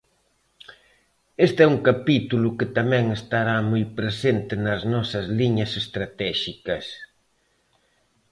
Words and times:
Este 1.45 1.59
é 1.63 1.71
un 1.75 1.79
capítulo 1.89 2.47
que 2.57 2.67
tamén 2.77 3.05
estará 3.19 3.55
moi 3.71 3.83
presente 3.99 4.53
nas 4.65 4.81
nosas 4.93 5.25
liñas 5.39 5.71
estratéxicas. 5.81 6.85